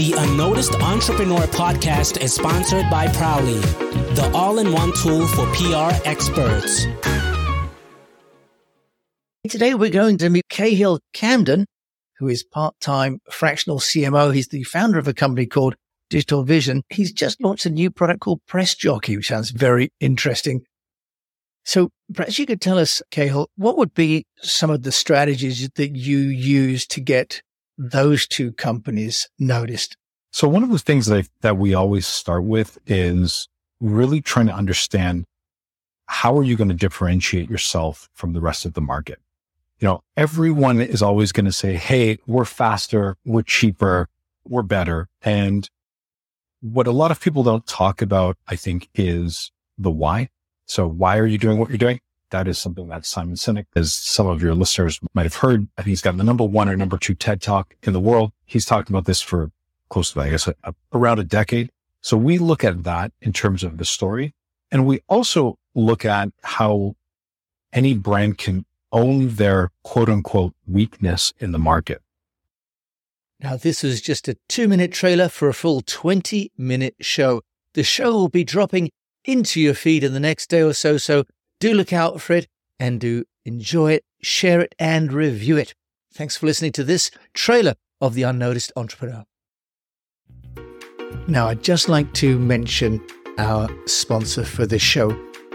The 0.00 0.14
Unnoticed 0.16 0.76
Entrepreneur 0.76 1.42
podcast 1.48 2.22
is 2.22 2.32
sponsored 2.32 2.88
by 2.90 3.06
Prowly, 3.08 3.60
the 4.14 4.30
all 4.34 4.58
in 4.58 4.72
one 4.72 4.94
tool 4.94 5.26
for 5.26 5.44
PR 5.52 5.92
experts. 6.08 6.86
Today, 9.46 9.74
we're 9.74 9.90
going 9.90 10.16
to 10.16 10.30
meet 10.30 10.48
Cahill 10.48 11.00
Camden, 11.12 11.66
who 12.16 12.28
is 12.28 12.42
part 12.42 12.80
time 12.80 13.20
fractional 13.30 13.78
CMO. 13.78 14.32
He's 14.32 14.48
the 14.48 14.62
founder 14.62 14.98
of 14.98 15.06
a 15.06 15.12
company 15.12 15.44
called 15.44 15.76
Digital 16.08 16.44
Vision. 16.44 16.82
He's 16.88 17.12
just 17.12 17.38
launched 17.42 17.66
a 17.66 17.70
new 17.70 17.90
product 17.90 18.20
called 18.20 18.40
Press 18.46 18.74
Jockey, 18.74 19.18
which 19.18 19.28
sounds 19.28 19.50
very 19.50 19.92
interesting. 20.00 20.62
So 21.66 21.90
perhaps 22.14 22.38
you 22.38 22.46
could 22.46 22.62
tell 22.62 22.78
us, 22.78 23.02
Cahill, 23.10 23.50
what 23.56 23.76
would 23.76 23.92
be 23.92 24.24
some 24.40 24.70
of 24.70 24.82
the 24.82 24.92
strategies 24.92 25.68
that 25.74 25.94
you 25.94 26.16
use 26.16 26.86
to 26.86 27.02
get 27.02 27.42
those 27.80 28.26
two 28.26 28.52
companies 28.52 29.28
noticed? 29.38 29.96
So 30.32 30.46
one 30.46 30.62
of 30.62 30.70
the 30.70 30.78
things 30.78 31.06
that, 31.06 31.24
I, 31.24 31.24
that 31.40 31.56
we 31.56 31.74
always 31.74 32.06
start 32.06 32.44
with 32.44 32.78
is 32.86 33.48
really 33.80 34.20
trying 34.20 34.46
to 34.46 34.54
understand 34.54 35.24
how 36.06 36.36
are 36.36 36.42
you 36.42 36.56
going 36.56 36.68
to 36.68 36.74
differentiate 36.74 37.48
yourself 37.48 38.08
from 38.12 38.34
the 38.34 38.40
rest 38.40 38.66
of 38.66 38.74
the 38.74 38.80
market? 38.80 39.18
You 39.78 39.88
know, 39.88 40.00
everyone 40.16 40.80
is 40.80 41.00
always 41.00 41.32
going 41.32 41.46
to 41.46 41.52
say, 41.52 41.74
Hey, 41.74 42.18
we're 42.26 42.44
faster, 42.44 43.16
we're 43.24 43.42
cheaper, 43.42 44.08
we're 44.46 44.62
better. 44.62 45.08
And 45.22 45.68
what 46.60 46.86
a 46.86 46.92
lot 46.92 47.10
of 47.10 47.20
people 47.20 47.42
don't 47.42 47.66
talk 47.66 48.02
about, 48.02 48.36
I 48.46 48.56
think, 48.56 48.88
is 48.94 49.50
the 49.78 49.90
why. 49.90 50.28
So 50.66 50.86
why 50.86 51.16
are 51.16 51.26
you 51.26 51.38
doing 51.38 51.58
what 51.58 51.70
you're 51.70 51.78
doing? 51.78 52.00
That 52.30 52.48
is 52.48 52.58
something 52.58 52.88
that 52.88 53.04
Simon 53.04 53.34
Sinek, 53.34 53.66
as 53.74 53.92
some 53.92 54.26
of 54.26 54.42
your 54.42 54.54
listeners 54.54 55.00
might 55.14 55.24
have 55.24 55.36
heard, 55.36 55.68
I 55.76 55.82
think 55.82 55.90
he's 55.90 56.02
got 56.02 56.16
the 56.16 56.24
number 56.24 56.44
one 56.44 56.68
or 56.68 56.76
number 56.76 56.96
two 56.96 57.14
TED 57.14 57.40
talk 57.40 57.74
in 57.82 57.92
the 57.92 58.00
world. 58.00 58.32
He's 58.46 58.64
talked 58.64 58.88
about 58.88 59.04
this 59.04 59.20
for 59.20 59.50
close 59.88 60.12
to, 60.12 60.20
I 60.20 60.30
guess, 60.30 60.46
a, 60.46 60.54
a, 60.64 60.74
around 60.92 61.18
a 61.18 61.24
decade. 61.24 61.70
So 62.00 62.16
we 62.16 62.38
look 62.38 62.64
at 62.64 62.84
that 62.84 63.12
in 63.20 63.32
terms 63.32 63.62
of 63.62 63.76
the 63.78 63.84
story. 63.84 64.34
And 64.70 64.86
we 64.86 65.00
also 65.08 65.58
look 65.74 66.04
at 66.04 66.30
how 66.42 66.94
any 67.72 67.94
brand 67.94 68.38
can 68.38 68.64
own 68.92 69.28
their 69.28 69.70
quote 69.82 70.08
unquote 70.08 70.54
weakness 70.66 71.32
in 71.38 71.52
the 71.52 71.58
market. 71.58 72.02
Now, 73.40 73.56
this 73.56 73.82
is 73.82 74.00
just 74.00 74.28
a 74.28 74.36
two 74.48 74.68
minute 74.68 74.92
trailer 74.92 75.28
for 75.28 75.48
a 75.48 75.54
full 75.54 75.80
20 75.80 76.52
minute 76.56 76.96
show. 77.00 77.42
The 77.74 77.82
show 77.82 78.12
will 78.12 78.28
be 78.28 78.44
dropping 78.44 78.90
into 79.24 79.60
your 79.60 79.74
feed 79.74 80.04
in 80.04 80.12
the 80.12 80.20
next 80.20 80.48
day 80.50 80.62
or 80.62 80.72
so. 80.72 80.96
So 80.96 81.24
do 81.60 81.74
look 81.74 81.92
out 81.92 82.20
for 82.20 82.32
it 82.32 82.48
and 82.78 82.98
do 82.98 83.24
enjoy 83.44 83.92
it, 83.92 84.04
share 84.22 84.60
it, 84.60 84.74
and 84.78 85.12
review 85.12 85.56
it. 85.56 85.74
Thanks 86.12 86.36
for 86.36 86.46
listening 86.46 86.72
to 86.72 86.84
this 86.84 87.10
trailer 87.34 87.74
of 88.00 88.14
The 88.14 88.22
Unnoticed 88.22 88.72
Entrepreneur. 88.74 89.24
Now, 91.28 91.48
I'd 91.48 91.62
just 91.62 91.88
like 91.88 92.12
to 92.14 92.38
mention 92.38 93.04
our 93.38 93.68
sponsor 93.86 94.44
for 94.44 94.66
this 94.66 94.82
show. 94.82 95.10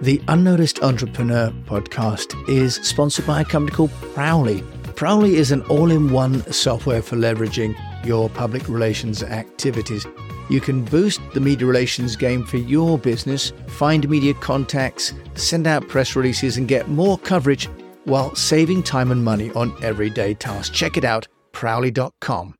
The 0.00 0.20
Unnoticed 0.28 0.82
Entrepreneur 0.82 1.50
podcast 1.66 2.48
is 2.48 2.76
sponsored 2.76 3.26
by 3.26 3.42
a 3.42 3.44
company 3.44 3.76
called 3.76 3.90
Prowly. 4.14 4.62
Prowly 4.96 5.34
is 5.34 5.52
an 5.52 5.62
all 5.62 5.90
in 5.90 6.10
one 6.10 6.40
software 6.50 7.02
for 7.02 7.16
leveraging 7.16 7.76
your 8.04 8.30
public 8.30 8.66
relations 8.68 9.22
activities. 9.22 10.06
You 10.50 10.60
can 10.60 10.84
boost 10.84 11.20
the 11.32 11.40
media 11.40 11.66
relations 11.66 12.16
game 12.16 12.44
for 12.44 12.58
your 12.58 12.98
business, 12.98 13.52
find 13.68 14.08
media 14.10 14.34
contacts, 14.34 15.14
send 15.34 15.66
out 15.66 15.88
press 15.88 16.16
releases, 16.16 16.56
and 16.56 16.68
get 16.68 16.88
more 16.88 17.18
coverage 17.18 17.68
while 18.04 18.34
saving 18.34 18.82
time 18.82 19.12
and 19.12 19.24
money 19.24 19.50
on 19.52 19.72
everyday 19.82 20.34
tasks. 20.34 20.76
Check 20.76 20.96
it 20.96 21.04
out, 21.04 21.28
prowly.com. 21.52 22.59